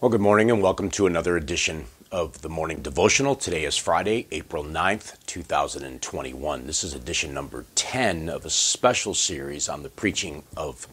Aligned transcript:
Well, 0.00 0.10
good 0.10 0.20
morning 0.20 0.48
and 0.48 0.62
welcome 0.62 0.90
to 0.90 1.08
another 1.08 1.36
edition 1.36 1.86
of 2.12 2.42
the 2.42 2.48
morning 2.48 2.82
devotional. 2.82 3.34
Today 3.34 3.64
is 3.64 3.76
Friday, 3.76 4.28
April 4.30 4.62
9th, 4.62 5.16
2021. 5.26 6.68
This 6.68 6.84
is 6.84 6.94
edition 6.94 7.34
number 7.34 7.64
10 7.74 8.28
of 8.28 8.46
a 8.46 8.50
special 8.50 9.12
series 9.12 9.68
on 9.68 9.82
the 9.82 9.88
preaching 9.88 10.44
of 10.56 10.86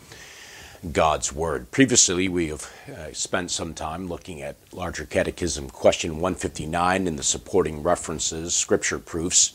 God's 0.91 1.31
Word. 1.31 1.69
Previously, 1.69 2.27
we 2.27 2.47
have 2.47 2.73
uh, 2.89 3.13
spent 3.13 3.51
some 3.51 3.75
time 3.75 4.07
looking 4.07 4.41
at 4.41 4.55
Larger 4.73 5.05
Catechism 5.05 5.69
question 5.69 6.13
159 6.13 7.07
and 7.07 7.19
the 7.19 7.21
supporting 7.21 7.83
references, 7.83 8.55
scripture 8.55 8.97
proofs 8.97 9.53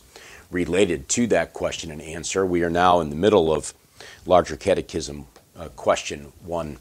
related 0.53 1.09
to 1.09 1.27
that 1.27 1.55
question 1.55 1.91
and 1.91 2.01
answer. 2.01 2.47
We 2.47 2.63
are 2.63 2.71
now 2.71 3.01
in 3.01 3.11
the 3.11 3.17
middle 3.17 3.53
of 3.53 3.75
Larger 4.25 4.57
Catechism 4.57 5.27
uh, 5.57 5.71
question 5.71 6.33
1 6.45 6.79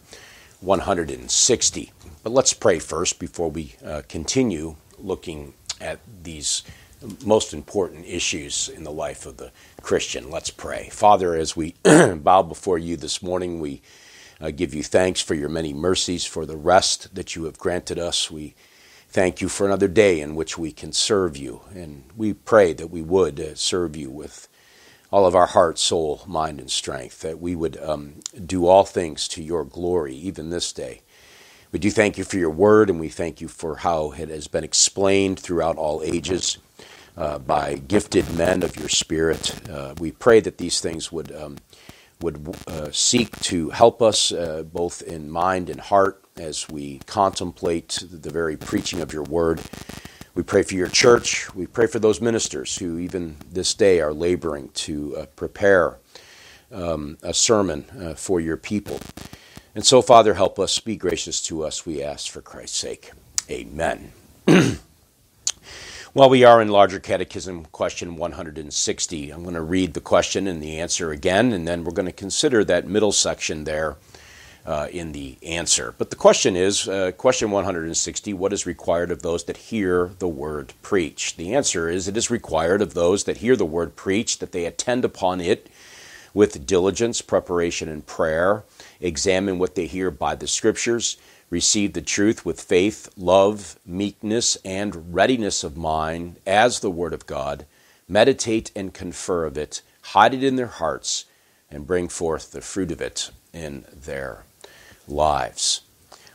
160. 0.62 1.92
But 2.24 2.34
let's 2.34 2.54
pray 2.54 2.80
first 2.80 3.20
before 3.20 3.50
we 3.50 3.76
uh, 3.84 4.02
continue 4.08 4.76
looking 4.98 5.54
at 5.80 6.00
these 6.24 6.64
most 7.26 7.54
important 7.54 8.06
issues 8.06 8.68
in 8.68 8.84
the 8.84 8.92
life 8.92 9.26
of 9.26 9.38
the 9.38 9.52
Christian. 9.82 10.30
Let's 10.30 10.50
pray. 10.50 10.90
Father, 10.92 11.34
as 11.36 11.56
we 11.56 11.76
bow 11.84 12.44
before 12.44 12.78
you 12.78 12.98
this 12.98 13.24
morning, 13.24 13.60
we 13.60 13.82
uh, 14.42 14.52
give 14.52 14.74
you 14.74 14.84
thanks 14.84 15.22
for 15.22 15.34
your 15.34 15.50
many 15.50 15.74
mercies, 15.74 16.26
for 16.26 16.46
the 16.46 16.58
rest 16.58 17.16
that 17.16 17.36
you 17.36 17.46
have 17.46 17.58
granted 17.58 17.98
us. 17.98 18.30
We 18.30 18.54
thank 19.08 19.40
you 19.42 19.48
for 19.48 19.66
another 19.66 19.88
day 19.88 20.20
in 20.20 20.36
which 20.36 20.58
we 20.58 20.72
can 20.72 20.92
serve 20.92 21.38
you, 21.38 21.62
and 21.74 22.04
we 22.16 22.34
pray 22.34 22.74
that 22.74 22.90
we 22.92 23.02
would 23.02 23.40
uh, 23.40 23.56
serve 23.56 23.96
you 23.96 24.10
with 24.12 24.49
all 25.12 25.26
of 25.26 25.36
our 25.36 25.48
heart, 25.48 25.80
soul, 25.80 26.22
mind, 26.28 26.60
and 26.60 26.72
strength, 26.72 27.22
that 27.22 27.40
we 27.40 27.56
would 27.56 27.82
um, 27.82 28.16
do 28.46 28.68
all 28.68 28.86
things 28.86 29.28
to 29.30 29.44
your 29.44 29.66
glory, 29.66 30.16
even 30.16 30.50
this 30.50 30.74
day. 30.74 31.02
We 31.72 31.80
do 31.80 31.92
thank 31.92 32.18
you 32.18 32.24
for 32.24 32.38
your 32.38 32.50
word, 32.52 32.90
and 32.90 33.00
we 33.00 33.10
thank 33.10 33.42
you 33.42 33.48
for 33.48 33.78
how 33.78 34.12
it 34.14 34.30
has 34.30 34.48
been 34.48 34.64
explained 34.64 35.40
throughout 35.40 35.78
all 35.78 36.02
ages 36.04 36.58
uh, 37.18 37.40
by 37.40 37.76
gifted 37.76 38.34
men 38.36 38.64
of 38.64 38.76
your 38.78 38.90
spirit. 38.90 39.70
Uh, 39.70 39.94
we 40.00 40.12
pray 40.12 40.40
that 40.42 40.58
these 40.58 40.80
things 40.82 41.12
would 41.12 41.32
um, 41.36 41.58
would 42.22 42.56
uh, 42.68 42.92
seek 42.92 43.38
to 43.40 43.70
help 43.70 44.02
us 44.02 44.32
uh, 44.32 44.64
both 44.64 45.02
in 45.04 45.30
mind 45.30 45.70
and 45.70 45.80
heart 45.80 46.24
as 46.38 46.68
we 46.70 47.00
contemplate 47.06 48.04
the 48.12 48.30
very 48.30 48.58
preaching 48.58 49.02
of 49.02 49.14
your 49.14 49.24
word. 49.24 49.62
We 50.40 50.44
pray 50.44 50.64
for 50.64 50.76
your 50.76 50.88
church. 50.88 51.54
We 51.54 51.68
pray 51.68 51.86
for 51.88 52.00
those 52.00 52.22
ministers 52.22 52.78
who, 52.78 52.98
even 52.98 53.36
this 53.52 53.74
day, 53.74 54.00
are 54.00 54.14
laboring 54.14 54.70
to 54.70 55.18
uh, 55.18 55.26
prepare 55.36 55.98
um, 56.72 57.18
a 57.22 57.34
sermon 57.34 57.84
uh, 57.90 58.14
for 58.14 58.40
your 58.40 58.56
people. 58.56 59.02
And 59.76 59.86
so, 59.86 60.02
Father, 60.02 60.36
help 60.36 60.58
us. 60.58 60.80
Be 60.80 60.96
gracious 60.96 61.42
to 61.48 61.66
us, 61.66 61.86
we 61.86 62.02
ask, 62.02 62.32
for 62.32 62.40
Christ's 62.40 62.78
sake. 62.78 63.12
Amen. 63.50 64.14
While 66.14 66.30
we 66.30 66.46
are 66.46 66.62
in 66.62 66.70
Larger 66.70 67.02
Catechism, 67.02 67.66
question 67.74 68.16
160, 68.16 69.32
I'm 69.32 69.44
going 69.44 69.56
to 69.56 69.62
read 69.62 69.94
the 69.94 70.00
question 70.00 70.48
and 70.48 70.64
the 70.64 70.80
answer 70.80 71.12
again, 71.12 71.52
and 71.52 71.68
then 71.68 71.84
we're 71.84 71.92
going 71.92 72.06
to 72.06 72.14
consider 72.14 72.64
that 72.64 72.88
middle 72.88 73.12
section 73.12 73.66
there 73.66 73.98
uh, 74.70 74.88
in 74.92 75.14
the 75.14 75.36
answer. 75.42 75.96
But 75.98 76.12
the 76.12 76.16
question 76.16 76.56
is 76.56 76.88
uh, 76.88 77.12
question 77.14 77.50
160 77.50 78.34
what 78.34 78.54
is 78.54 78.68
required 78.68 79.10
of 79.10 79.24
those 79.24 79.46
that 79.46 79.58
hear 79.58 80.12
the 80.20 80.28
word 80.28 80.74
preached? 80.84 81.38
The 81.38 81.56
answer 81.56 81.90
is 81.90 82.08
it 82.08 82.16
is 82.16 82.30
required 82.30 82.84
of 82.84 82.94
those 82.94 83.24
that 83.24 83.38
hear 83.38 83.56
the 83.56 83.66
word 83.66 83.96
preached 83.96 84.40
that 84.40 84.52
they 84.52 84.66
attend 84.66 85.04
upon 85.04 85.42
it 85.42 85.72
with 86.36 86.68
diligence, 86.68 87.24
preparation, 87.24 87.90
and 87.90 88.06
prayer 88.06 88.64
examine 89.02 89.58
what 89.58 89.74
they 89.74 89.88
hear 89.88 90.12
by 90.12 90.36
the 90.36 90.46
scriptures, 90.46 91.18
receive 91.50 91.94
the 91.94 92.02
truth 92.02 92.46
with 92.46 92.62
faith, 92.62 93.10
love, 93.18 93.80
meekness, 93.88 94.56
and 94.64 95.16
readiness 95.16 95.64
of 95.64 95.78
mind 95.78 96.36
as 96.46 96.80
the 96.80 96.92
Word 96.92 97.14
of 97.14 97.26
God, 97.26 97.66
meditate 98.08 98.72
and 98.76 98.94
confer 98.94 99.46
of 99.46 99.58
it, 99.58 99.82
hide 100.02 100.36
it 100.36 100.44
in 100.44 100.58
their 100.58 100.68
hearts, 100.68 101.26
and 101.72 101.88
bring 101.88 102.08
forth 102.08 102.52
the 102.52 102.62
fruit 102.62 102.92
of 102.92 103.02
it 103.02 103.32
in 103.52 103.84
their 103.92 104.44
lives. 105.10 105.82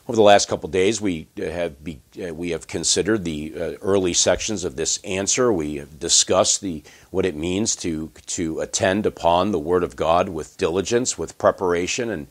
Over 0.06 0.16
the 0.16 0.22
last 0.22 0.48
couple 0.48 0.68
days, 0.68 1.00
we 1.00 1.28
have 1.38 1.82
be, 1.82 2.00
uh, 2.22 2.34
we 2.34 2.50
have 2.50 2.66
considered 2.66 3.24
the 3.24 3.54
uh, 3.56 3.72
early 3.80 4.12
sections 4.12 4.62
of 4.62 4.76
this 4.76 4.98
answer. 5.02 5.50
We 5.50 5.76
have 5.76 5.98
discussed 5.98 6.60
the 6.60 6.82
what 7.10 7.24
it 7.24 7.34
means 7.34 7.74
to 7.76 8.10
to 8.26 8.60
attend 8.60 9.06
upon 9.06 9.50
the 9.50 9.58
Word 9.58 9.82
of 9.82 9.96
God 9.96 10.28
with 10.28 10.58
diligence, 10.58 11.16
with 11.16 11.38
preparation, 11.38 12.10
and 12.10 12.26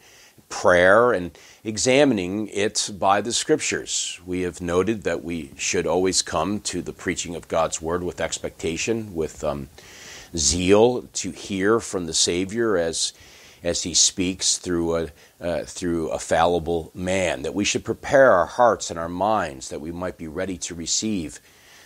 prayer 0.49 1.11
and 1.13 1.31
examining 1.63 2.47
it 2.49 2.91
by 2.99 3.21
the 3.21 3.33
scriptures. 3.33 4.19
We 4.23 4.41
have 4.41 4.61
noted 4.61 5.01
that 5.03 5.23
we 5.23 5.51
should 5.57 5.87
always 5.87 6.21
come 6.21 6.59
to 6.61 6.83
the 6.83 6.93
preaching 6.93 7.35
of 7.35 7.47
God's 7.47 7.81
word 7.81 8.03
with 8.03 8.21
expectation, 8.21 9.15
with 9.15 9.43
um, 9.43 9.69
zeal 10.37 11.07
to 11.13 11.31
hear 11.31 11.79
from 11.79 12.05
the 12.05 12.13
Savior 12.13 12.77
as 12.77 13.13
as 13.63 13.84
he 13.84 13.94
speaks 13.94 14.57
through 14.57 14.96
a 14.96 15.09
uh, 15.40 15.63
through 15.63 16.09
a 16.09 16.19
fallible 16.19 16.91
man. 16.94 17.41
That 17.41 17.56
we 17.56 17.63
should 17.63 17.85
prepare 17.85 18.31
our 18.31 18.46
hearts 18.46 18.90
and 18.90 19.00
our 19.00 19.09
minds 19.09 19.69
that 19.69 19.81
we 19.81 19.91
might 19.91 20.18
be 20.18 20.28
ready 20.28 20.57
to 20.59 20.75
receive 20.75 21.40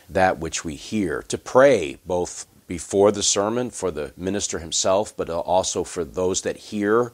that 0.10 0.40
which 0.40 0.66
we 0.66 0.76
hear. 0.76 1.22
To 1.24 1.38
pray 1.38 1.98
both 2.06 2.46
before 2.68 3.12
the 3.12 3.24
sermon 3.24 3.70
for 3.70 3.92
the 3.92 4.14
minister 4.18 4.60
himself, 4.60 5.16
but 5.16 5.30
also 5.30 5.84
for 5.84 6.04
those 6.04 6.42
that 6.42 6.58
hear 6.58 7.14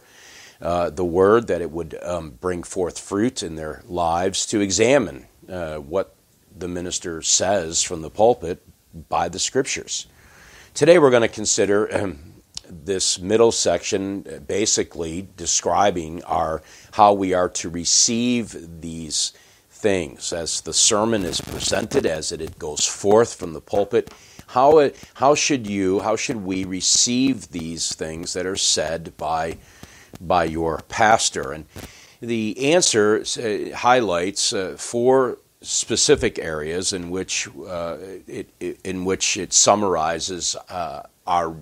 uh, 0.62 0.90
the 0.90 1.06
word, 1.06 1.48
that 1.48 1.62
it 1.62 1.72
would 1.72 1.98
um, 2.02 2.32
bring 2.32 2.64
forth 2.64 3.00
fruit 3.00 3.44
in 3.44 3.56
their 3.56 3.84
lives, 3.86 4.46
to 4.48 4.62
examine 4.62 5.26
uh, 5.50 5.78
what 5.78 6.16
the 6.56 6.68
minister 6.68 7.22
says 7.22 7.84
from 7.84 8.02
the 8.02 8.10
pulpit 8.10 8.66
by 9.10 9.28
the 9.28 9.40
scriptures. 9.40 10.08
Today 10.74 11.00
we're 11.00 11.12
going 11.12 11.22
to 11.22 11.28
consider 11.28 11.94
um, 11.96 12.20
this 12.70 13.20
middle 13.20 13.52
section 13.52 14.26
uh, 14.28 14.40
basically 14.40 15.28
describing 15.38 16.24
our 16.24 16.62
how 16.94 17.14
we 17.14 17.34
are 17.34 17.50
to 17.50 17.70
receive 17.70 18.82
these 18.82 19.34
things 19.70 20.32
as 20.32 20.62
the 20.62 20.74
sermon 20.74 21.24
is 21.24 21.42
presented 21.42 22.06
as 22.06 22.32
it 22.32 22.58
goes 22.58 22.86
forth 22.86 23.34
from 23.34 23.54
the 23.54 23.62
pulpit 23.62 24.14
how, 24.48 24.78
it, 24.78 25.10
how 25.16 25.34
should 25.34 25.66
you 25.68 26.00
how 26.00 26.16
should 26.16 26.38
we 26.38 26.64
receive 26.64 27.50
these 27.50 27.94
things 27.94 28.34
that 28.34 28.46
are 28.46 28.56
said 28.56 29.16
by 29.18 29.58
by 30.20 30.46
your 30.46 30.80
pastor. 30.90 31.52
And 31.52 31.66
the 32.20 32.74
answer 32.74 33.22
uh, 33.22 33.76
highlights 33.76 34.54
uh, 34.54 34.76
four 34.78 35.40
specific 35.62 36.40
areas 36.40 36.94
in 36.94 37.10
which 37.10 37.48
uh, 37.68 37.98
it, 38.28 38.50
in 38.84 39.06
which 39.06 39.38
it 39.38 39.54
summarizes 39.54 40.56
uh, 40.70 41.04
our 41.26 41.56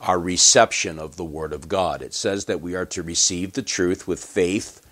our 0.00 0.18
reception 0.18 0.98
of 0.98 1.16
the 1.16 1.24
Word 1.24 1.52
of 1.52 1.68
God. 1.68 2.02
It 2.02 2.14
says 2.14 2.44
that 2.46 2.60
we 2.60 2.74
are 2.74 2.86
to 2.86 3.02
receive 3.02 3.52
the 3.52 3.62
truth 3.62 4.06
with 4.06 4.22
faith, 4.22 4.84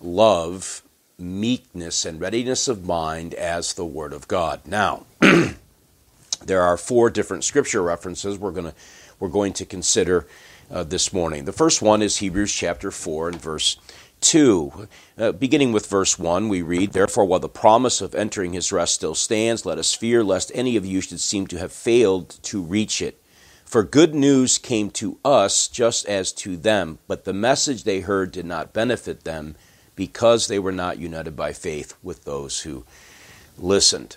love, 0.00 0.82
meekness, 1.18 2.04
and 2.04 2.20
readiness 2.20 2.68
of 2.68 2.84
mind 2.84 3.34
as 3.34 3.74
the 3.74 3.84
Word 3.84 4.12
of 4.12 4.28
God. 4.28 4.60
Now, 4.66 5.06
there 6.44 6.62
are 6.62 6.76
four 6.76 7.10
different 7.10 7.44
scripture 7.44 7.82
references 7.82 8.38
we're 8.38 8.50
going 8.50 8.66
to 8.66 8.74
we're 9.18 9.28
going 9.28 9.52
to 9.52 9.66
consider 9.66 10.26
uh, 10.70 10.82
this 10.82 11.12
morning. 11.12 11.44
The 11.44 11.52
first 11.52 11.82
one 11.82 12.00
is 12.00 12.16
Hebrews 12.16 12.52
chapter 12.52 12.90
4 12.90 13.28
and 13.28 13.40
verse 13.40 13.76
2. 14.22 14.88
Uh, 15.18 15.32
beginning 15.32 15.72
with 15.72 15.86
verse 15.86 16.18
1, 16.18 16.48
we 16.48 16.62
read, 16.62 16.92
Therefore, 16.92 17.26
while 17.26 17.38
the 17.38 17.48
promise 17.48 18.00
of 18.00 18.14
entering 18.14 18.54
his 18.54 18.72
rest 18.72 18.94
still 18.94 19.14
stands, 19.14 19.66
let 19.66 19.76
us 19.76 19.94
fear 19.94 20.24
lest 20.24 20.50
any 20.54 20.76
of 20.76 20.86
you 20.86 21.02
should 21.02 21.20
seem 21.20 21.46
to 21.48 21.58
have 21.58 21.72
failed 21.72 22.38
to 22.44 22.62
reach 22.62 23.02
it. 23.02 23.19
For 23.70 23.84
good 23.84 24.16
news 24.16 24.58
came 24.58 24.90
to 24.98 25.18
us 25.24 25.68
just 25.68 26.04
as 26.06 26.32
to 26.32 26.56
them, 26.56 26.98
but 27.06 27.24
the 27.24 27.32
message 27.32 27.84
they 27.84 28.00
heard 28.00 28.32
did 28.32 28.44
not 28.44 28.72
benefit 28.72 29.22
them 29.22 29.54
because 29.94 30.48
they 30.48 30.58
were 30.58 30.72
not 30.72 30.98
united 30.98 31.36
by 31.36 31.52
faith 31.52 31.94
with 32.02 32.24
those 32.24 32.62
who 32.62 32.84
listened. 33.56 34.16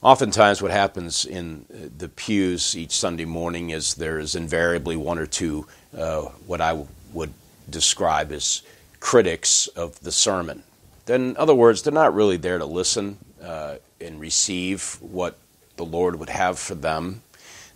Oftentimes, 0.00 0.62
what 0.62 0.70
happens 0.70 1.26
in 1.26 1.66
uh, 1.70 1.88
the 1.94 2.08
pews 2.08 2.74
each 2.74 2.92
Sunday 2.92 3.26
morning 3.26 3.68
is 3.68 3.96
there 3.96 4.18
is 4.18 4.34
invariably 4.34 4.96
one 4.96 5.18
or 5.18 5.26
two 5.26 5.66
uh, 5.94 6.22
what 6.46 6.62
I 6.62 6.86
would 7.12 7.34
describe 7.68 8.32
as 8.32 8.62
critics 8.98 9.66
of 9.66 10.00
the 10.00 10.12
sermon. 10.12 10.62
Then, 11.04 11.20
in 11.20 11.36
other 11.36 11.54
words, 11.54 11.82
they're 11.82 11.92
not 11.92 12.14
really 12.14 12.38
there 12.38 12.56
to 12.56 12.64
listen 12.64 13.18
uh, 13.42 13.74
and 14.00 14.18
receive 14.18 14.96
what 15.02 15.36
the 15.76 15.84
Lord 15.84 16.18
would 16.18 16.30
have 16.30 16.58
for 16.58 16.74
them. 16.74 17.20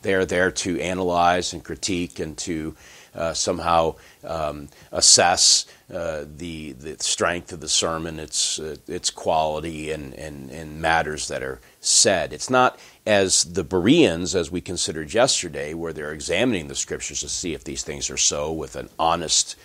They 0.02 0.14
are 0.14 0.24
there 0.24 0.50
to 0.50 0.80
analyze 0.80 1.52
and 1.52 1.64
critique 1.64 2.18
and 2.18 2.36
to 2.38 2.76
uh, 3.14 3.34
somehow 3.34 3.96
um, 4.24 4.68
assess 4.92 5.66
uh, 5.92 6.24
the 6.36 6.72
the 6.72 6.96
strength 7.02 7.52
of 7.52 7.60
the 7.60 7.68
sermon, 7.68 8.20
its 8.20 8.60
uh, 8.60 8.76
its 8.86 9.10
quality, 9.10 9.90
and, 9.90 10.14
and 10.14 10.50
and 10.50 10.80
matters 10.80 11.28
that 11.28 11.42
are 11.42 11.60
said. 11.80 12.32
It's 12.32 12.50
not 12.50 12.78
as 13.06 13.44
the 13.44 13.64
Bereans, 13.64 14.34
as 14.34 14.50
we 14.50 14.60
considered 14.60 15.12
yesterday, 15.12 15.74
where 15.74 15.92
they're 15.92 16.12
examining 16.12 16.68
the 16.68 16.74
scriptures 16.74 17.20
to 17.20 17.28
see 17.28 17.54
if 17.54 17.64
these 17.64 17.82
things 17.82 18.10
are 18.10 18.18
so 18.18 18.52
with 18.52 18.76
an 18.76 18.88
honest 18.98 19.56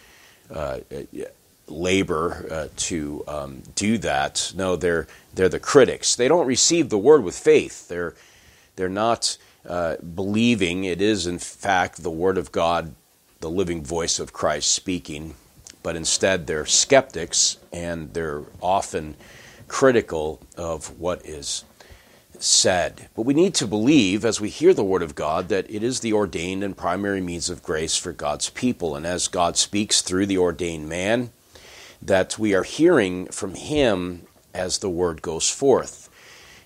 uh, 0.49 0.79
labor 1.67 2.47
uh, 2.49 2.67
to 2.75 3.23
um, 3.27 3.63
do 3.75 3.97
that. 3.99 4.51
No, 4.55 4.75
they're 4.75 5.07
they're 5.33 5.49
the 5.49 5.59
critics. 5.59 6.15
They 6.15 6.27
don't 6.27 6.47
receive 6.47 6.89
the 6.89 6.97
word 6.97 7.23
with 7.23 7.37
faith. 7.37 7.87
They're 7.87 8.15
they're 8.75 8.89
not 8.89 9.37
uh, 9.67 9.97
believing 9.97 10.83
it 10.83 11.01
is 11.01 11.27
in 11.27 11.39
fact 11.39 12.03
the 12.03 12.11
word 12.11 12.37
of 12.37 12.51
God, 12.51 12.93
the 13.39 13.49
living 13.49 13.83
voice 13.83 14.19
of 14.19 14.33
Christ 14.33 14.71
speaking, 14.71 15.35
but 15.81 15.95
instead 15.95 16.47
they're 16.47 16.65
skeptics 16.65 17.57
and 17.71 18.13
they're 18.13 18.43
often 18.61 19.15
critical 19.67 20.39
of 20.57 20.99
what 20.99 21.25
is 21.25 21.65
said. 22.39 23.09
But 23.15 23.23
we 23.25 23.33
need 23.33 23.55
to 23.55 23.67
believe, 23.67 24.25
as 24.25 24.41
we 24.41 24.49
hear 24.49 24.73
the 24.73 24.83
Word 24.83 25.01
of 25.01 25.15
God, 25.15 25.47
that 25.49 25.69
it 25.69 25.83
is 25.83 25.99
the 25.99 26.13
ordained 26.13 26.63
and 26.63 26.75
primary 26.75 27.21
means 27.21 27.49
of 27.49 27.63
grace 27.63 27.95
for 27.95 28.11
God's 28.11 28.49
people. 28.49 28.95
And 28.95 29.05
as 29.05 29.27
God 29.27 29.57
speaks 29.57 30.01
through 30.01 30.25
the 30.25 30.37
ordained 30.37 30.89
man, 30.89 31.31
that 32.01 32.37
we 32.37 32.53
are 32.53 32.63
hearing 32.63 33.27
from 33.27 33.55
Him 33.55 34.23
as 34.53 34.79
the 34.79 34.89
Word 34.89 35.21
goes 35.21 35.49
forth. 35.49 36.09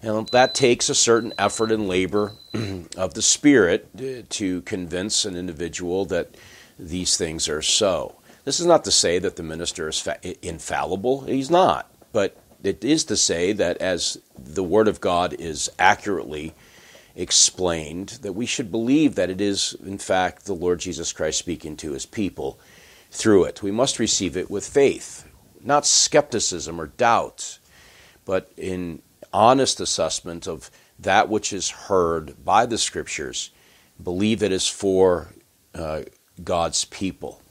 And 0.01 0.27
that 0.29 0.53
takes 0.53 0.89
a 0.89 0.95
certain 0.95 1.33
effort 1.37 1.71
and 1.71 1.87
labor 1.87 2.33
of 2.97 3.13
the 3.13 3.21
Spirit 3.21 3.89
uh, 3.97 4.23
to 4.29 4.61
convince 4.61 5.25
an 5.25 5.35
individual 5.35 6.05
that 6.05 6.35
these 6.77 7.17
things 7.17 7.49
are 7.49 7.61
so. 7.61 8.15
This 8.45 8.59
is 8.59 8.65
not 8.65 8.83
to 8.85 8.91
say 8.91 9.19
that 9.19 9.35
the 9.35 9.43
minister 9.43 9.89
is 9.89 10.07
infallible, 10.41 11.21
he's 11.21 11.49
not. 11.49 11.91
But 12.13 12.37
it 12.63 12.83
is 12.83 13.03
to 13.05 13.17
say 13.17 13.53
that 13.53 13.77
as 13.77 14.19
the 14.37 14.63
Word 14.63 14.87
of 14.87 15.01
God 15.01 15.33
is 15.33 15.69
accurately 15.77 16.53
explained, 17.15 18.19
that 18.21 18.33
we 18.33 18.45
should 18.45 18.71
believe 18.71 19.15
that 19.15 19.29
it 19.29 19.41
is, 19.41 19.75
in 19.83 19.97
fact, 19.97 20.45
the 20.45 20.53
Lord 20.53 20.79
Jesus 20.79 21.11
Christ 21.11 21.39
speaking 21.39 21.75
to 21.77 21.91
his 21.91 22.05
people 22.05 22.59
through 23.11 23.45
it. 23.45 23.63
We 23.63 23.71
must 23.71 23.99
receive 23.99 24.37
it 24.37 24.51
with 24.51 24.67
faith, 24.67 25.27
not 25.63 25.85
skepticism 25.85 26.79
or 26.79 26.87
doubt, 26.87 27.59
but 28.23 28.51
in 28.55 29.01
honest 29.33 29.79
assessment 29.79 30.47
of 30.47 30.71
that 30.99 31.29
which 31.29 31.53
is 31.53 31.69
heard 31.69 32.43
by 32.43 32.65
the 32.65 32.77
Scriptures, 32.77 33.51
believe 34.01 34.41
it 34.41 34.51
is 34.51 34.67
for 34.67 35.29
uh, 35.75 36.01
God's 36.43 36.85
people. 36.85 37.41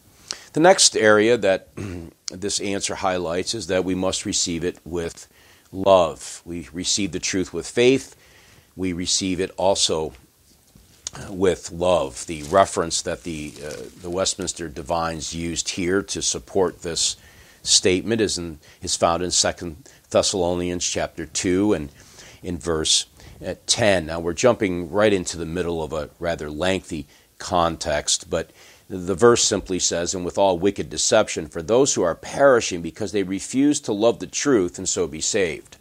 The 0.53 0.61
next 0.61 0.97
area 0.97 1.37
that 1.37 1.69
this 2.33 2.61
answer 2.61 2.97
highlights 2.97 3.55
is 3.55 3.67
that 3.69 3.85
we 3.85 3.95
must 3.95 4.25
receive 4.25 4.65
it 4.65 4.79
with 4.85 5.29
love. 5.73 6.43
We 6.45 6.69
receive 6.73 7.13
the 7.13 7.19
truth 7.19 7.53
with 7.53 7.67
faith. 7.69 8.17
We 8.75 8.93
receive 8.93 9.41
it 9.41 9.51
also 9.57 10.13
with 11.29 11.71
love. 11.71 12.27
The 12.27 12.43
reference 12.45 13.03
that 13.03 13.23
the, 13.23 13.53
uh, 13.65 13.73
the 14.03 14.11
Westminster 14.11 14.69
Divines 14.69 15.35
used 15.35 15.71
here 15.71 16.03
to 16.03 16.23
support 16.23 16.83
this 16.83 17.17
statement 17.63 18.21
is, 18.21 18.39
in, 18.39 18.59
is 18.83 18.97
found 18.97 19.23
in 19.23 19.31
2 19.31 19.77
Thessalonians 20.11 20.87
chapter 20.87 21.27
2 21.27 21.73
and 21.73 21.91
in 22.43 22.59
verse 22.59 23.07
uh, 23.45 23.55
10. 23.67 24.07
Now 24.07 24.21
we're 24.21 24.33
jumping 24.33 24.91
right 24.91 25.13
into 25.13 25.37
the 25.37 25.47
middle 25.47 25.83
of 25.83 25.93
a 25.93 26.11
rather 26.19 26.51
lengthy 26.51 27.07
context, 27.39 28.31
but 28.31 28.51
the 28.89 29.15
verse 29.15 29.43
simply 29.43 29.79
says, 29.79 30.15
and 30.15 30.25
with 30.25 30.39
all 30.39 30.59
wicked 30.59 30.89
deception, 30.89 31.49
for 31.49 31.61
those 31.61 31.95
who 31.95 32.03
are 32.03 32.15
perishing 32.15 32.83
because 32.83 33.13
they 33.13 33.25
refuse 33.25 33.81
to 33.81 33.93
love 33.93 34.21
the 34.21 34.27
truth 34.27 34.79
and 34.79 34.89
so 34.89 35.09
be 35.09 35.21
saved. 35.21 35.77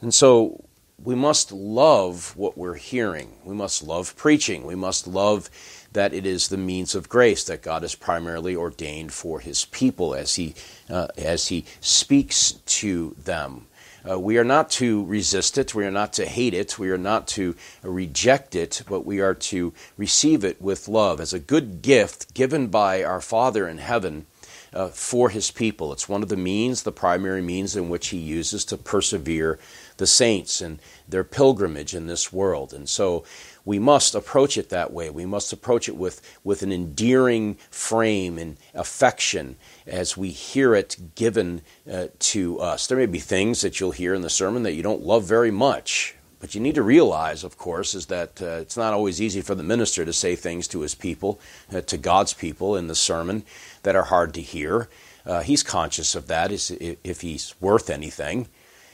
And 0.00 0.12
so 0.14 0.64
we 1.02 1.14
must 1.14 1.52
love 1.52 2.34
what 2.36 2.56
we're 2.56 2.74
hearing. 2.74 3.32
We 3.44 3.54
must 3.54 3.82
love 3.82 4.16
preaching. 4.16 4.64
We 4.64 4.74
must 4.74 5.06
love 5.06 5.50
that 5.94 6.12
it 6.12 6.26
is 6.26 6.48
the 6.48 6.56
means 6.56 6.94
of 6.94 7.08
grace 7.08 7.44
that 7.44 7.62
God 7.62 7.82
has 7.82 7.94
primarily 7.94 8.54
ordained 8.54 9.12
for 9.12 9.40
his 9.40 9.64
people 9.64 10.14
as 10.14 10.34
he, 10.34 10.54
uh, 10.90 11.08
as 11.16 11.48
he 11.48 11.64
speaks 11.80 12.52
to 12.52 13.16
them. 13.16 13.66
Uh, 14.08 14.20
we 14.20 14.36
are 14.36 14.44
not 14.44 14.68
to 14.68 15.02
resist 15.06 15.56
it, 15.56 15.74
we 15.74 15.86
are 15.86 15.90
not 15.90 16.12
to 16.12 16.26
hate 16.26 16.52
it, 16.52 16.78
we 16.78 16.90
are 16.90 16.98
not 16.98 17.26
to 17.26 17.56
reject 17.82 18.54
it, 18.54 18.82
but 18.86 19.06
we 19.06 19.20
are 19.20 19.32
to 19.32 19.72
receive 19.96 20.44
it 20.44 20.60
with 20.60 20.88
love 20.88 21.20
as 21.20 21.32
a 21.32 21.38
good 21.38 21.80
gift 21.80 22.34
given 22.34 22.66
by 22.66 23.02
our 23.02 23.20
Father 23.20 23.66
in 23.66 23.78
heaven. 23.78 24.26
Uh, 24.72 24.88
for 24.88 25.30
his 25.30 25.52
people. 25.52 25.92
It's 25.92 26.08
one 26.08 26.24
of 26.24 26.28
the 26.28 26.36
means, 26.36 26.82
the 26.82 26.90
primary 26.90 27.40
means 27.40 27.76
in 27.76 27.88
which 27.88 28.08
he 28.08 28.18
uses 28.18 28.64
to 28.64 28.76
persevere 28.76 29.60
the 29.98 30.06
saints 30.06 30.60
and 30.60 30.80
their 31.08 31.22
pilgrimage 31.22 31.94
in 31.94 32.08
this 32.08 32.32
world. 32.32 32.74
And 32.74 32.88
so 32.88 33.22
we 33.64 33.78
must 33.78 34.14
approach 34.14 34.58
it 34.58 34.68
that 34.68 34.92
way. 34.92 35.08
We 35.10 35.26
must 35.26 35.52
approach 35.52 35.88
it 35.88 35.96
with, 35.96 36.20
with 36.44 36.62
an 36.62 36.72
endearing 36.72 37.54
frame 37.70 38.38
and 38.38 38.56
affection 38.74 39.56
as 39.86 40.16
we 40.16 40.30
hear 40.30 40.74
it 40.74 41.14
given 41.14 41.62
uh, 41.90 42.08
to 42.18 42.60
us. 42.60 42.86
There 42.86 42.98
may 42.98 43.06
be 43.06 43.20
things 43.20 43.62
that 43.62 43.80
you'll 43.80 43.92
hear 43.92 44.14
in 44.14 44.22
the 44.22 44.30
sermon 44.30 44.64
that 44.64 44.74
you 44.74 44.82
don't 44.82 45.02
love 45.02 45.24
very 45.24 45.50
much. 45.50 46.14
But 46.40 46.54
you 46.54 46.60
need 46.60 46.74
to 46.74 46.82
realize, 46.82 47.42
of 47.42 47.56
course, 47.56 47.94
is 47.94 48.06
that 48.06 48.42
uh, 48.42 48.58
it's 48.60 48.76
not 48.76 48.92
always 48.92 49.18
easy 49.22 49.40
for 49.40 49.54
the 49.54 49.62
minister 49.62 50.04
to 50.04 50.12
say 50.12 50.36
things 50.36 50.68
to 50.68 50.80
his 50.80 50.94
people, 50.94 51.40
uh, 51.72 51.80
to 51.82 51.96
God's 51.96 52.34
people 52.34 52.76
in 52.76 52.86
the 52.86 52.94
sermon 52.94 53.44
that 53.82 53.96
are 53.96 54.02
hard 54.02 54.34
to 54.34 54.42
hear. 54.42 54.90
Uh, 55.24 55.40
he's 55.40 55.62
conscious 55.62 56.14
of 56.14 56.26
that 56.26 56.52
if 56.52 57.22
he's 57.22 57.54
worth 57.62 57.88
anything. 57.88 58.48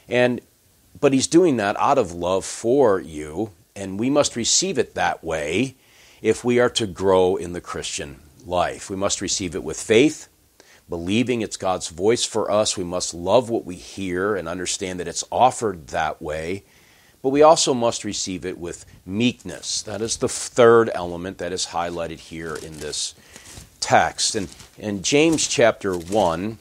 And 0.08 0.40
but 1.00 1.12
he's 1.12 1.26
doing 1.26 1.56
that 1.56 1.76
out 1.78 1.98
of 1.98 2.12
love 2.12 2.44
for 2.44 3.00
you 3.00 3.50
and 3.80 3.98
we 3.98 4.10
must 4.10 4.36
receive 4.36 4.78
it 4.78 4.94
that 4.94 5.24
way 5.24 5.74
if 6.20 6.44
we 6.44 6.60
are 6.60 6.68
to 6.68 6.86
grow 6.86 7.36
in 7.36 7.54
the 7.54 7.62
Christian 7.62 8.20
life. 8.44 8.90
We 8.90 8.96
must 8.96 9.22
receive 9.22 9.54
it 9.54 9.64
with 9.64 9.80
faith, 9.80 10.28
believing 10.90 11.40
it's 11.40 11.56
God's 11.56 11.88
voice 11.88 12.26
for 12.26 12.50
us. 12.50 12.76
We 12.76 12.84
must 12.84 13.14
love 13.14 13.48
what 13.48 13.64
we 13.64 13.76
hear 13.76 14.36
and 14.36 14.46
understand 14.46 15.00
that 15.00 15.08
it's 15.08 15.24
offered 15.32 15.88
that 15.88 16.20
way. 16.20 16.64
But 17.22 17.30
we 17.30 17.42
also 17.42 17.72
must 17.72 18.04
receive 18.04 18.44
it 18.44 18.58
with 18.58 18.84
meekness. 19.06 19.80
That 19.82 20.02
is 20.02 20.18
the 20.18 20.28
third 20.28 20.90
element 20.92 21.38
that 21.38 21.52
is 21.52 21.68
highlighted 21.68 22.18
here 22.18 22.56
in 22.56 22.80
this 22.80 23.14
text. 23.80 24.34
And, 24.34 24.54
and 24.78 25.02
James 25.02 25.48
chapter 25.48 25.96
1 25.96 26.58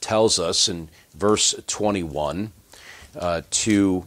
tells 0.00 0.40
us 0.40 0.68
in 0.68 0.88
verse 1.14 1.54
21 1.68 2.52
uh, 3.16 3.42
to, 3.50 4.04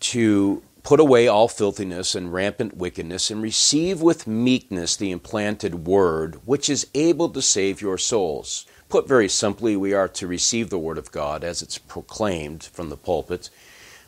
to 0.00 0.62
Put 0.86 1.00
away 1.00 1.26
all 1.26 1.48
filthiness 1.48 2.14
and 2.14 2.32
rampant 2.32 2.76
wickedness, 2.76 3.28
and 3.28 3.42
receive 3.42 4.00
with 4.00 4.28
meekness 4.28 4.94
the 4.94 5.10
implanted 5.10 5.84
word, 5.84 6.36
which 6.44 6.70
is 6.70 6.86
able 6.94 7.28
to 7.30 7.42
save 7.42 7.82
your 7.82 7.98
souls. 7.98 8.66
Put 8.88 9.08
very 9.08 9.28
simply, 9.28 9.76
we 9.76 9.92
are 9.94 10.06
to 10.06 10.28
receive 10.28 10.70
the 10.70 10.78
word 10.78 10.96
of 10.96 11.10
God 11.10 11.42
as 11.42 11.60
it's 11.60 11.76
proclaimed 11.76 12.62
from 12.62 12.88
the 12.88 12.96
pulpit 12.96 13.50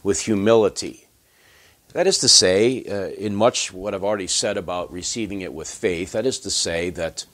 with 0.05 0.21
humility. 0.21 1.09
That 1.95 2.07
is 2.07 2.19
to 2.19 2.29
say, 2.29 2.85
uh, 2.85 3.09
in 3.09 3.35
much 3.35 3.73
what 3.73 3.93
I've 3.93 4.05
already 4.05 4.29
said 4.29 4.57
about 4.57 4.93
receiving 4.93 5.41
it 5.41 5.53
with 5.53 5.69
faith, 5.69 6.13
that 6.13 6.27
is 6.27 6.39
to 6.39 6.51
say 6.51 6.91
that 6.91 7.27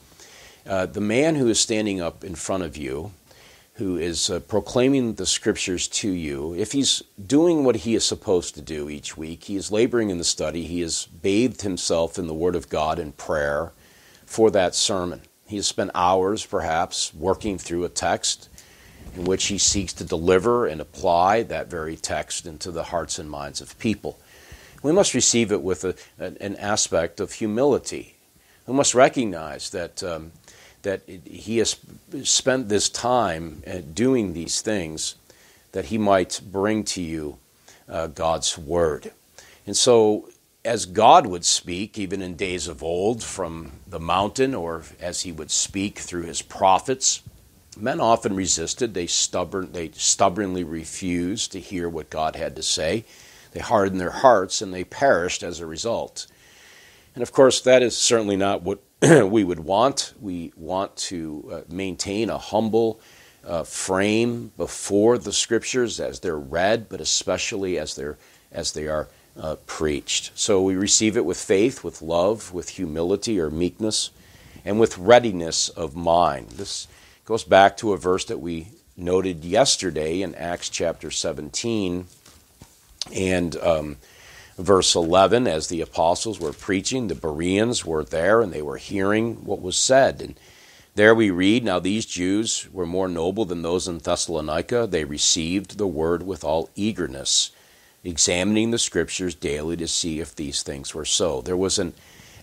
uh, 0.66 0.86
the 0.86 1.02
man 1.02 1.34
who 1.34 1.48
is 1.48 1.60
standing 1.60 2.00
up 2.00 2.24
in 2.24 2.34
front 2.34 2.62
of 2.62 2.78
you 2.78 3.12
who 3.74 3.96
is 3.96 4.30
uh, 4.30 4.38
proclaiming 4.40 5.14
the 5.14 5.26
scriptures 5.26 5.88
to 5.88 6.08
you, 6.08 6.54
if 6.54 6.72
he's 6.72 7.02
doing 7.26 7.64
what 7.64 7.76
he 7.76 7.96
is 7.96 8.04
supposed 8.04 8.54
to 8.54 8.62
do 8.62 8.88
each 8.88 9.16
week, 9.16 9.44
he 9.44 9.56
is 9.56 9.72
laboring 9.72 10.10
in 10.10 10.18
the 10.18 10.24
study, 10.24 10.64
he 10.64 10.80
has 10.80 11.06
bathed 11.06 11.62
himself 11.62 12.16
in 12.16 12.28
the 12.28 12.34
Word 12.34 12.54
of 12.54 12.68
God 12.68 13.00
in 13.00 13.12
prayer 13.12 13.72
for 14.26 14.50
that 14.52 14.76
sermon. 14.76 15.22
He 15.46 15.56
has 15.56 15.66
spent 15.66 15.90
hours, 15.92 16.46
perhaps, 16.46 17.12
working 17.12 17.58
through 17.58 17.84
a 17.84 17.88
text 17.88 18.48
in 19.16 19.24
which 19.24 19.46
he 19.46 19.58
seeks 19.58 19.92
to 19.94 20.04
deliver 20.04 20.66
and 20.66 20.80
apply 20.80 21.42
that 21.42 21.68
very 21.68 21.96
text 21.96 22.46
into 22.46 22.70
the 22.70 22.84
hearts 22.84 23.18
and 23.18 23.28
minds 23.28 23.60
of 23.60 23.78
people. 23.80 24.20
We 24.84 24.92
must 24.92 25.14
receive 25.14 25.50
it 25.50 25.62
with 25.62 25.84
a, 25.84 25.96
an 26.18 26.56
aspect 26.56 27.18
of 27.18 27.32
humility. 27.32 28.16
We 28.68 28.74
must 28.74 28.94
recognize 28.94 29.70
that. 29.70 30.00
Um, 30.04 30.30
that 30.84 31.02
he 31.06 31.58
has 31.58 31.76
spent 32.22 32.68
this 32.68 32.88
time 32.88 33.62
uh, 33.66 33.78
doing 33.92 34.32
these 34.32 34.60
things 34.60 35.16
that 35.72 35.86
he 35.86 35.98
might 35.98 36.40
bring 36.50 36.84
to 36.84 37.02
you 37.02 37.38
uh, 37.88 38.06
God's 38.06 38.56
word. 38.56 39.12
And 39.66 39.76
so, 39.76 40.30
as 40.64 40.86
God 40.86 41.26
would 41.26 41.44
speak, 41.44 41.98
even 41.98 42.22
in 42.22 42.36
days 42.36 42.68
of 42.68 42.82
old, 42.82 43.22
from 43.22 43.72
the 43.86 44.00
mountain, 44.00 44.54
or 44.54 44.84
as 45.00 45.22
he 45.22 45.32
would 45.32 45.50
speak 45.50 45.98
through 45.98 46.22
his 46.22 46.40
prophets, 46.40 47.20
men 47.76 48.00
often 48.00 48.34
resisted. 48.34 48.94
They, 48.94 49.06
stubborn, 49.06 49.72
they 49.72 49.90
stubbornly 49.90 50.64
refused 50.64 51.52
to 51.52 51.60
hear 51.60 51.88
what 51.88 52.08
God 52.08 52.36
had 52.36 52.56
to 52.56 52.62
say. 52.62 53.04
They 53.52 53.60
hardened 53.60 54.00
their 54.00 54.10
hearts 54.10 54.62
and 54.62 54.72
they 54.72 54.84
perished 54.84 55.42
as 55.42 55.60
a 55.60 55.66
result. 55.66 56.26
And 57.14 57.22
of 57.22 57.32
course, 57.32 57.60
that 57.60 57.82
is 57.82 57.96
certainly 57.96 58.36
not 58.36 58.62
what 58.62 58.80
we 59.24 59.44
would 59.44 59.60
want. 59.60 60.14
We 60.20 60.52
want 60.56 60.96
to 60.96 61.50
uh, 61.52 61.60
maintain 61.72 62.30
a 62.30 62.38
humble 62.38 63.00
uh, 63.46 63.64
frame 63.64 64.52
before 64.56 65.18
the 65.18 65.32
scriptures 65.32 66.00
as 66.00 66.20
they're 66.20 66.38
read, 66.38 66.88
but 66.88 67.00
especially 67.00 67.78
as 67.78 67.96
they're 67.96 68.16
as 68.52 68.72
they 68.72 68.86
are 68.86 69.08
uh, 69.38 69.56
preached. 69.66 70.30
So 70.34 70.62
we 70.62 70.76
receive 70.76 71.16
it 71.16 71.24
with 71.24 71.38
faith, 71.38 71.82
with 71.82 72.00
love, 72.00 72.54
with 72.54 72.70
humility 72.70 73.40
or 73.40 73.50
meekness, 73.50 74.10
and 74.64 74.78
with 74.78 74.96
readiness 74.96 75.68
of 75.68 75.96
mind. 75.96 76.50
This 76.50 76.86
goes 77.24 77.42
back 77.44 77.76
to 77.78 77.92
a 77.92 77.98
verse 77.98 78.24
that 78.26 78.38
we 78.38 78.68
noted 78.96 79.44
yesterday 79.44 80.22
in 80.22 80.36
Acts 80.36 80.68
chapter 80.68 81.10
17 81.10 82.06
and 83.12 83.56
um, 83.56 83.96
verse 84.58 84.94
11. 84.94 85.46
As 85.46 85.68
the 85.68 85.80
apostles 85.80 86.40
were 86.40 86.52
preaching, 86.52 87.08
the 87.08 87.14
Bereans 87.14 87.84
were 87.84 88.04
there 88.04 88.40
and 88.40 88.52
they 88.52 88.62
were 88.62 88.76
hearing 88.76 89.44
what 89.44 89.60
was 89.60 89.76
said. 89.76 90.20
And 90.20 90.38
there 90.94 91.14
we 91.14 91.30
read, 91.30 91.64
Now 91.64 91.80
these 91.80 92.06
Jews 92.06 92.68
were 92.72 92.86
more 92.86 93.08
noble 93.08 93.44
than 93.44 93.62
those 93.62 93.88
in 93.88 93.98
Thessalonica. 93.98 94.86
They 94.86 95.04
received 95.04 95.76
the 95.76 95.86
word 95.86 96.24
with 96.24 96.44
all 96.44 96.70
eagerness, 96.74 97.50
examining 98.04 98.70
the 98.70 98.78
scriptures 98.78 99.34
daily 99.34 99.76
to 99.78 99.88
see 99.88 100.20
if 100.20 100.36
these 100.36 100.62
things 100.62 100.94
were 100.94 101.04
so. 101.04 101.40
There 101.40 101.56
was 101.56 101.78
an 101.78 101.94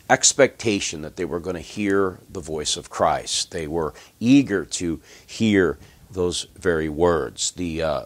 expectation 0.10 1.02
that 1.04 1.16
they 1.16 1.24
were 1.24 1.40
going 1.40 1.56
to 1.56 1.62
hear 1.62 2.20
the 2.30 2.42
voice 2.42 2.76
of 2.76 2.90
Christ. 2.90 3.52
They 3.52 3.68
were 3.68 3.94
eager 4.20 4.66
to 4.66 5.00
hear 5.26 5.78
those 6.12 6.48
very 6.58 6.90
words. 6.90 7.52
The 7.52 7.82
uh, 7.82 8.06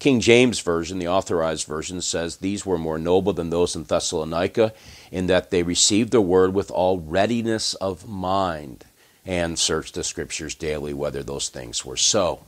King 0.00 0.20
James 0.20 0.60
Version, 0.60 0.98
the 0.98 1.08
authorized 1.08 1.66
version, 1.66 2.00
says 2.00 2.36
these 2.36 2.64
were 2.64 2.78
more 2.78 2.98
noble 2.98 3.34
than 3.34 3.50
those 3.50 3.76
in 3.76 3.84
Thessalonica, 3.84 4.72
in 5.12 5.26
that 5.26 5.50
they 5.50 5.62
received 5.62 6.10
the 6.10 6.22
word 6.22 6.54
with 6.54 6.70
all 6.70 6.98
readiness 6.98 7.74
of 7.74 8.08
mind 8.08 8.86
and 9.26 9.58
searched 9.58 9.94
the 9.94 10.02
scriptures 10.02 10.54
daily 10.54 10.94
whether 10.94 11.22
those 11.22 11.50
things 11.50 11.84
were 11.84 11.98
so. 11.98 12.40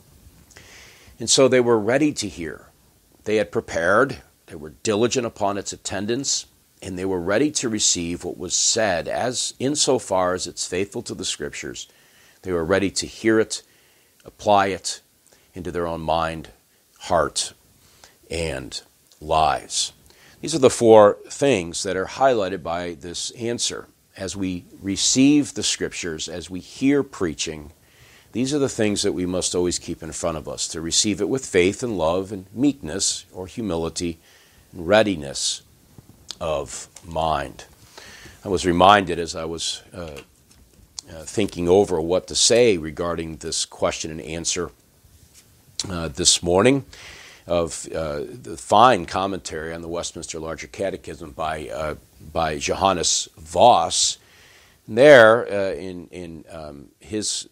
And 1.19 1.29
so 1.29 1.47
they 1.47 1.59
were 1.59 1.79
ready 1.79 2.11
to 2.13 2.27
hear. 2.27 2.69
They 3.25 3.35
had 3.35 3.51
prepared, 3.51 4.17
they 4.47 4.55
were 4.55 4.73
diligent 4.81 5.27
upon 5.27 5.59
its 5.59 5.71
attendance, 5.71 6.47
and 6.81 6.97
they 6.97 7.05
were 7.05 7.21
ready 7.21 7.51
to 7.51 7.69
receive 7.69 8.23
what 8.23 8.37
was 8.37 8.55
said 8.55 9.07
as 9.07 9.53
insofar 9.59 10.33
as 10.33 10.47
it's 10.47 10.65
faithful 10.65 11.03
to 11.03 11.13
the 11.13 11.23
scriptures. 11.23 11.87
They 12.41 12.51
were 12.51 12.65
ready 12.65 12.89
to 12.89 13.05
hear 13.05 13.39
it, 13.39 13.61
apply 14.25 14.67
it 14.67 15.01
into 15.53 15.71
their 15.71 15.85
own 15.85 16.01
mind, 16.01 16.49
heart, 17.03 17.53
and 18.29 18.81
lives. 19.21 19.93
These 20.41 20.55
are 20.55 20.59
the 20.59 20.69
four 20.69 21.17
things 21.29 21.83
that 21.83 21.95
are 21.95 22.05
highlighted 22.05 22.63
by 22.63 22.95
this 22.95 23.31
answer 23.31 23.87
as 24.15 24.35
we 24.35 24.65
receive 24.81 25.53
the 25.53 25.63
scriptures, 25.63 26.29
as 26.29 26.49
we 26.49 26.59
hear 26.59 27.03
preaching, 27.03 27.71
these 28.33 28.53
are 28.53 28.59
the 28.59 28.69
things 28.69 29.03
that 29.03 29.13
we 29.13 29.27
must 29.27 29.53
always 29.53 29.77
keep 29.77 30.01
in 30.01 30.11
front 30.11 30.37
of 30.37 30.47
us 30.49 30.67
to 30.69 30.81
receive 30.81 31.21
it 31.21 31.29
with 31.29 31.45
faith 31.45 31.83
and 31.83 31.97
love 31.97 32.31
and 32.31 32.47
meekness 32.53 33.25
or 33.31 33.45
humility 33.45 34.19
and 34.71 34.87
readiness 34.87 35.61
of 36.41 36.87
mind. 37.05 37.65
I 38.43 38.49
was 38.49 38.65
reminded 38.65 39.19
as 39.19 39.35
I 39.35 39.45
was 39.45 39.83
uh, 39.93 40.17
uh, 41.11 41.23
thinking 41.23 41.69
over 41.69 42.01
what 42.01 42.27
to 42.27 42.35
say 42.35 42.77
regarding 42.77 43.37
this 43.37 43.65
question 43.65 44.09
and 44.09 44.21
answer 44.21 44.71
uh, 45.89 46.07
this 46.07 46.41
morning 46.41 46.85
of 47.47 47.87
uh, 47.93 48.21
the 48.29 48.55
fine 48.57 49.05
commentary 49.05 49.73
on 49.73 49.81
the 49.81 49.87
Westminster 49.87 50.39
Larger 50.39 50.67
Catechism 50.67 51.31
by 51.31 51.67
uh, 51.69 51.95
by 52.31 52.57
Johannes 52.57 53.27
Vos. 53.37 54.17
There, 54.85 55.49
uh, 55.49 55.73
in, 55.75 56.07
in 56.07 56.43
um, 56.51 56.89
his 56.99 57.47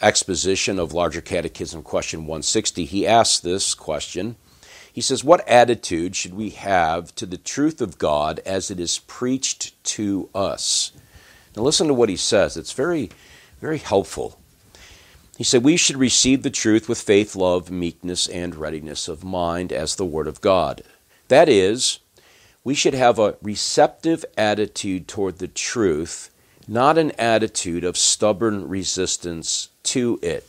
exposition 0.00 0.80
of 0.80 0.92
Larger 0.92 1.20
Catechism, 1.20 1.82
question 1.82 2.20
160, 2.22 2.84
he 2.84 3.06
asks 3.06 3.38
this 3.38 3.74
question. 3.74 4.34
He 4.92 5.00
says, 5.00 5.22
What 5.22 5.48
attitude 5.48 6.16
should 6.16 6.34
we 6.34 6.50
have 6.50 7.14
to 7.14 7.26
the 7.26 7.36
truth 7.36 7.80
of 7.80 7.98
God 7.98 8.40
as 8.44 8.72
it 8.72 8.80
is 8.80 8.98
preached 8.98 9.82
to 9.84 10.28
us? 10.34 10.90
Now, 11.56 11.62
listen 11.62 11.86
to 11.86 11.94
what 11.94 12.08
he 12.08 12.16
says. 12.16 12.56
It's 12.56 12.72
very, 12.72 13.10
very 13.60 13.78
helpful. 13.78 14.40
He 15.36 15.44
said, 15.44 15.64
We 15.64 15.76
should 15.76 15.96
receive 15.96 16.42
the 16.42 16.50
truth 16.50 16.88
with 16.88 17.00
faith, 17.00 17.34
love, 17.34 17.70
meekness, 17.70 18.28
and 18.28 18.54
readiness 18.54 19.08
of 19.08 19.24
mind 19.24 19.72
as 19.72 19.96
the 19.96 20.04
Word 20.04 20.28
of 20.28 20.40
God. 20.40 20.82
That 21.28 21.48
is, 21.48 21.98
we 22.62 22.74
should 22.74 22.94
have 22.94 23.18
a 23.18 23.36
receptive 23.42 24.24
attitude 24.38 25.08
toward 25.08 25.38
the 25.38 25.48
truth, 25.48 26.30
not 26.68 26.98
an 26.98 27.10
attitude 27.12 27.84
of 27.84 27.96
stubborn 27.96 28.68
resistance 28.68 29.70
to 29.84 30.18
it. 30.22 30.48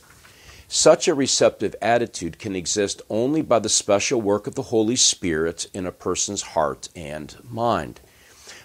Such 0.68 1.08
a 1.08 1.14
receptive 1.14 1.76
attitude 1.82 2.40
can 2.40 2.56
exist 2.56 3.02
only 3.10 3.42
by 3.42 3.60
the 3.60 3.70
special 3.70 4.22
work 4.22 4.48
of 4.48 4.56
the 4.56 4.64
Holy 4.64 4.96
Spirit 4.96 5.68
in 5.74 5.86
a 5.86 5.92
person's 5.92 6.42
heart 6.42 6.90
and 6.96 7.36
mind. 7.50 8.02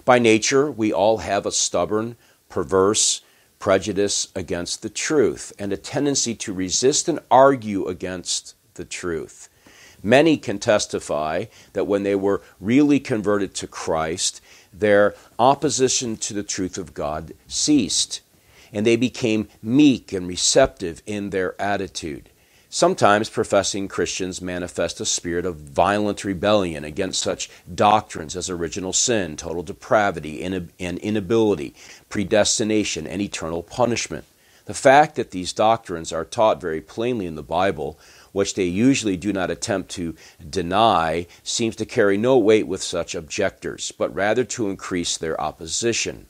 By 0.04 0.18
nature, 0.18 0.70
we 0.70 0.92
all 0.92 1.18
have 1.18 1.44
a 1.44 1.52
stubborn, 1.52 2.16
perverse 2.48 3.20
prejudice 3.60 4.28
against 4.34 4.82
the 4.82 4.90
truth 4.90 5.52
and 5.58 5.72
a 5.72 5.76
tendency 5.76 6.34
to 6.34 6.52
resist 6.52 7.08
and 7.08 7.20
argue 7.30 7.86
against 7.86 8.56
the 8.74 8.84
truth. 8.84 9.48
Many 10.02 10.38
can 10.38 10.58
testify 10.58 11.44
that 11.74 11.86
when 11.86 12.02
they 12.02 12.14
were 12.14 12.42
really 12.58 12.98
converted 12.98 13.54
to 13.56 13.66
Christ, 13.66 14.40
their 14.72 15.14
opposition 15.38 16.16
to 16.16 16.34
the 16.34 16.42
truth 16.42 16.78
of 16.78 16.94
God 16.94 17.34
ceased, 17.46 18.22
and 18.72 18.86
they 18.86 18.96
became 18.96 19.48
meek 19.62 20.12
and 20.12 20.26
receptive 20.26 21.02
in 21.04 21.30
their 21.30 21.60
attitude. 21.60 22.30
Sometimes 22.72 23.28
professing 23.28 23.88
Christians 23.88 24.40
manifest 24.40 25.00
a 25.00 25.04
spirit 25.04 25.44
of 25.44 25.56
violent 25.56 26.22
rebellion 26.22 26.84
against 26.84 27.20
such 27.20 27.50
doctrines 27.74 28.36
as 28.36 28.48
original 28.48 28.92
sin, 28.92 29.36
total 29.36 29.64
depravity, 29.64 30.44
and 30.44 30.70
inability, 30.78 31.74
predestination, 32.08 33.08
and 33.08 33.20
eternal 33.20 33.64
punishment. 33.64 34.24
The 34.66 34.74
fact 34.74 35.16
that 35.16 35.32
these 35.32 35.52
doctrines 35.52 36.12
are 36.12 36.24
taught 36.24 36.60
very 36.60 36.80
plainly 36.80 37.26
in 37.26 37.34
the 37.34 37.42
Bible 37.42 37.98
which 38.30 38.54
they 38.54 38.66
usually 38.66 39.16
do 39.16 39.32
not 39.32 39.50
attempt 39.50 39.90
to 39.90 40.14
deny, 40.48 41.26
seems 41.42 41.74
to 41.74 41.84
carry 41.84 42.16
no 42.16 42.38
weight 42.38 42.68
with 42.68 42.80
such 42.80 43.16
objectors, 43.16 43.90
but 43.90 44.14
rather 44.14 44.44
to 44.44 44.70
increase 44.70 45.16
their 45.16 45.40
opposition. 45.40 46.28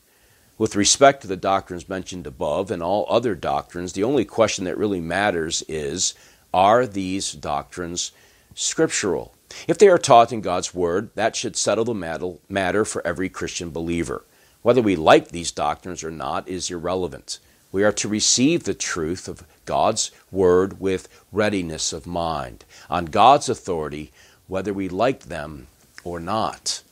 With 0.57 0.77
respect 0.77 1.23
to 1.23 1.27
the 1.27 1.39
doctrines 1.39 1.89
mentioned 1.89 2.27
above 2.27 2.71
and 2.71 2.83
all 2.83 3.07
other 3.09 3.35
doctrines, 3.35 3.95
the 3.95 4.05
only 4.05 4.27
question 4.27 4.67
that 4.67 4.77
really 4.77 5.01
matters 5.01 5.63
is 5.69 6.15
are 6.53 6.87
these 6.87 7.33
doctrines 7.33 8.13
scriptural? 8.55 9.35
If 9.67 9.79
they 9.79 9.89
are 9.89 9.99
taught 9.99 10.33
in 10.33 10.41
God's 10.41 10.75
Word, 10.75 11.11
that 11.15 11.37
should 11.37 11.57
settle 11.57 11.85
the 11.85 12.39
matter 12.49 12.85
for 12.85 13.07
every 13.07 13.29
Christian 13.29 13.71
believer. 13.71 14.25
Whether 14.63 14.83
we 14.83 14.95
like 14.95 15.29
these 15.29 15.51
doctrines 15.51 16.05
or 16.05 16.11
not 16.11 16.47
is 16.49 16.71
irrelevant. 16.71 17.39
We 17.73 17.85
are 17.85 17.93
to 17.93 18.09
receive 18.09 18.65
the 18.65 18.75
truth 18.75 19.29
of 19.29 19.45
God's 19.65 20.11
word 20.33 20.81
with 20.81 21.09
readiness 21.33 21.93
of 21.93 22.07
mind, 22.07 22.65
on 22.89 23.07
God's 23.07 23.49
authority, 23.49 24.11
whether 24.49 24.73
we 24.73 24.89
like 24.89 25.21
them 25.25 25.69
or 26.03 26.19
not. 26.19 26.83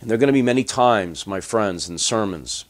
And 0.00 0.10
there 0.10 0.16
are 0.16 0.18
going 0.18 0.28
to 0.28 0.32
be 0.32 0.42
many 0.42 0.64
times, 0.64 1.26
my 1.26 1.40
friends, 1.40 1.88
in 1.88 1.98
sermons 1.98 2.64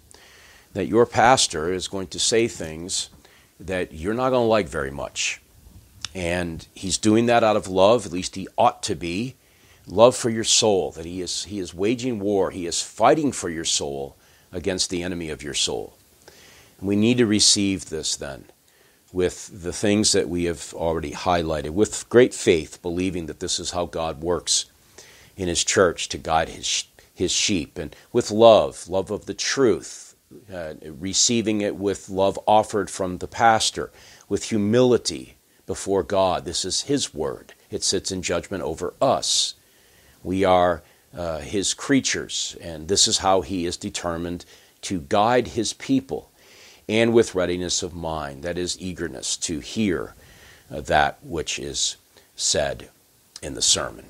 that 0.73 0.87
your 0.87 1.07
pastor 1.07 1.73
is 1.73 1.87
going 1.87 2.09
to 2.09 2.19
say 2.19 2.49
things 2.49 3.09
that 3.61 3.93
you're 3.93 4.15
not 4.15 4.31
going 4.31 4.43
to 4.43 4.49
like 4.49 4.69
very 4.69 4.91
much. 4.91 5.41
And 6.15 6.67
he's 6.75 6.97
doing 6.97 7.27
that 7.27 7.43
out 7.43 7.57
of 7.57 7.67
love, 7.67 8.07
at 8.07 8.13
least 8.13 8.37
he 8.37 8.47
ought 8.57 8.83
to 8.85 8.95
be. 8.95 9.35
Love 9.87 10.17
for 10.17 10.31
your 10.31 10.45
soul, 10.45 10.93
that 10.93 11.05
he 11.05 11.21
is, 11.21 11.45
he 11.45 11.59
is 11.59 11.75
waging 11.75 12.21
war, 12.21 12.51
he 12.51 12.67
is 12.67 12.81
fighting 12.81 13.33
for 13.33 13.51
your 13.51 13.65
soul 13.65 14.17
against 14.53 14.89
the 14.89 15.03
enemy 15.03 15.29
of 15.29 15.43
your 15.43 15.55
soul. 15.55 15.99
And 16.79 16.89
we 16.89 16.97
need 16.97 17.19
to 17.19 17.27
receive 17.27 17.91
this 17.91 18.17
then 18.17 18.47
with 19.13 19.63
the 19.63 19.73
things 19.73 20.13
that 20.13 20.29
we 20.29 20.45
have 20.45 20.73
already 20.75 21.13
highlighted, 21.13 21.71
with 21.71 22.09
great 22.09 22.35
faith, 22.35 22.81
believing 22.83 23.27
that 23.27 23.41
this 23.41 23.61
is 23.61 23.73
how 23.73 23.87
God 23.87 24.23
works 24.23 24.67
in 25.37 25.49
His 25.49 25.63
church 25.65 26.09
to 26.09 26.19
guide 26.19 26.49
His, 26.49 26.85
his 27.15 27.31
sheep, 27.31 27.79
and 27.79 27.95
with 28.13 28.33
love, 28.33 28.89
love 28.89 29.13
of 29.13 29.27
the 29.27 29.35
truth, 29.35 30.17
uh, 30.53 30.75
receiving 30.83 31.61
it 31.61 31.77
with 31.77 32.09
love 32.09 32.39
offered 32.47 32.91
from 32.91 33.19
the 33.19 33.29
pastor, 33.29 33.93
with 34.29 34.45
humility 34.45 35.37
before 35.67 36.03
God. 36.03 36.45
This 36.45 36.65
is 36.65 36.83
His 36.83 37.15
word, 37.15 37.55
it 37.71 37.83
sits 37.83 38.11
in 38.13 38.23
judgment 38.23 38.63
over 38.63 38.95
us. 39.01 39.55
We 40.23 40.45
are 40.45 40.83
uh, 41.17 41.39
His 41.39 41.75
creatures, 41.75 42.57
and 42.61 42.89
this 42.89 43.07
is 43.07 43.19
how 43.19 43.43
He 43.43 43.67
is 43.67 43.77
determined 43.77 44.45
to 44.83 45.01
guide 45.01 45.49
His 45.49 45.73
people 45.73 46.31
and 46.89 47.15
with 47.15 47.35
readiness 47.35 47.83
of 47.83 47.95
mind, 47.95 48.43
that 48.43 48.59
is, 48.59 48.81
eagerness 48.81 49.37
to 49.39 49.61
hear 49.61 50.15
uh, 50.71 50.81
that 50.83 51.19
which 51.23 51.59
is 51.59 51.97
said 52.37 52.91
in 53.43 53.55
the 53.55 53.63
sermon. 53.63 54.05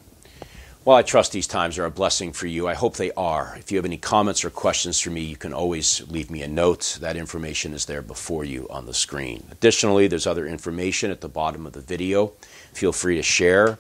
Well, 0.85 0.99
I 0.99 1.03
trust 1.03 1.33
these 1.33 1.47
times 1.47 1.79
are 1.79 1.87
a 1.87 1.91
blessing 1.91 2.33
for 2.33 2.47
you. 2.47 2.69
I 2.69 2.75
hope 2.75 2.97
they 2.97 3.11
are. 3.13 3.57
If 3.59 3.73
you 3.73 3.79
have 3.79 3.87
any 3.87 3.97
comments 3.97 4.45
or 4.45 4.51
questions 4.51 5.01
for 5.01 5.09
me, 5.09 5.23
you 5.23 5.35
can 5.35 5.55
always 5.55 6.07
leave 6.11 6.31
me 6.31 6.43
a 6.43 6.49
note. 6.49 6.99
That 7.01 7.17
information 7.17 7.73
is 7.73 7.87
there 7.87 8.03
before 8.03 8.45
you 8.45 8.69
on 8.69 8.85
the 8.85 8.93
screen. 8.93 9.45
Additionally, 9.51 10.09
there's 10.09 10.27
other 10.27 10.47
information 10.47 11.11
at 11.11 11.23
the 11.23 11.29
bottom 11.29 11.65
of 11.65 11.73
the 11.73 11.81
video. 11.81 12.35
Feel 12.75 12.93
free 12.93 13.17
to 13.17 13.23
share 13.23 13.79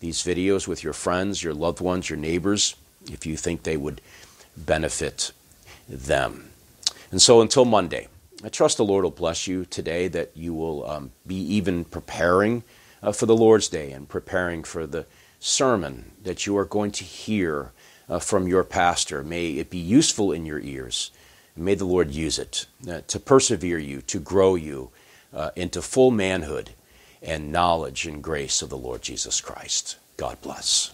these 0.00 0.18
videos 0.18 0.68
with 0.68 0.84
your 0.84 0.92
friends, 0.92 1.42
your 1.42 1.54
loved 1.54 1.80
ones, 1.80 2.10
your 2.10 2.18
neighbors, 2.18 2.74
if 3.10 3.24
you 3.24 3.38
think 3.38 3.62
they 3.62 3.78
would 3.78 4.02
benefit 4.54 5.32
them. 5.88 6.50
And 7.10 7.22
so 7.22 7.40
until 7.40 7.64
Monday, 7.64 8.08
I 8.44 8.50
trust 8.50 8.76
the 8.76 8.84
Lord 8.84 9.04
will 9.04 9.10
bless 9.10 9.46
you 9.46 9.64
today, 9.64 10.06
that 10.08 10.32
you 10.34 10.52
will 10.52 10.86
um, 10.86 11.12
be 11.26 11.36
even 11.36 11.86
preparing 11.86 12.62
uh, 13.02 13.12
for 13.12 13.24
the 13.24 13.36
Lord's 13.36 13.68
Day 13.68 13.92
and 13.92 14.06
preparing 14.06 14.64
for 14.64 14.86
the 14.86 15.06
sermon 15.42 16.12
that 16.22 16.46
you 16.46 16.56
are 16.56 16.64
going 16.64 16.92
to 16.92 17.04
hear 17.04 17.72
uh, 18.08 18.18
from 18.18 18.46
your 18.46 18.62
pastor. 18.62 19.22
May 19.22 19.52
it 19.52 19.70
be 19.70 19.78
useful 19.78 20.32
in 20.32 20.46
your 20.46 20.60
ears. 20.60 21.10
May 21.56 21.74
the 21.74 21.84
Lord 21.84 22.12
use 22.12 22.38
it 22.38 22.66
uh, 22.88 23.00
to 23.08 23.18
persevere 23.18 23.78
you, 23.78 24.00
to 24.02 24.20
grow 24.20 24.54
you 24.54 24.90
uh, 25.34 25.50
into 25.56 25.82
full 25.82 26.10
manhood 26.10 26.70
and 27.20 27.52
knowledge 27.52 28.06
and 28.06 28.22
grace 28.22 28.62
of 28.62 28.70
the 28.70 28.78
Lord 28.78 29.02
Jesus 29.02 29.40
Christ. 29.40 29.96
God 30.16 30.40
bless. 30.40 30.92